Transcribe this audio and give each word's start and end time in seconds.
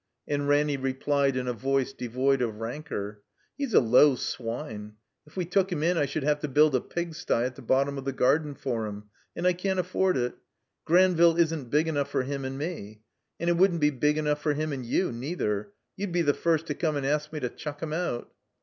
And 0.27 0.47
Ranny 0.47 0.77
replied 0.77 1.37
in 1.37 1.47
a 1.47 1.53
voice 1.53 1.93
devoid 1.93 2.41
of 2.41 2.55
rancor: 2.55 3.21
"He's 3.55 3.75
a 3.75 3.79
low 3.79 4.15
swine. 4.15 4.93
If 5.27 5.37
we 5.37 5.45
took 5.45 5.71
him 5.71 5.83
in 5.83 5.95
I 5.95 6.07
should 6.07 6.23
have 6.23 6.39
to 6.39 6.47
build 6.47 6.73
a 6.73 6.81
pigsty 6.81 7.35
at 7.43 7.53
the 7.55 7.61
bottom 7.61 7.99
of 7.99 8.05
the 8.05 8.11
garden 8.11 8.55
for 8.55 8.87
him, 8.87 9.11
and 9.35 9.45
I 9.45 9.53
can't 9.53 9.79
afford 9.79 10.17
it. 10.17 10.33
Granville 10.85 11.37
isn't 11.37 11.69
big 11.69 11.87
enough 11.87 12.09
for 12.09 12.23
him 12.23 12.45
and 12.45 12.57
me. 12.57 13.03
And 13.39 13.47
it 13.47 13.57
wouldn't 13.57 13.79
be 13.81 13.91
big 13.91 14.17
enough 14.17 14.41
for 14.41 14.55
him 14.55 14.73
and 14.73 14.83
you, 14.83 15.11
neither. 15.11 15.71
You'd 15.95 16.11
be 16.11 16.23
the 16.23 16.33
first 16.33 16.65
to 16.65 16.73
come 16.73 16.95
and 16.97 17.05
ask 17.05 17.31
me 17.31 17.39
to 17.39 17.49
chuck 17.49 17.79
him 17.83 17.93
out." 17.93 18.31